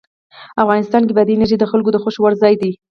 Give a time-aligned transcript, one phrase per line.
[0.63, 2.71] افغانستان کې بادي انرژي د خلکو د خوښې وړ ځای دی.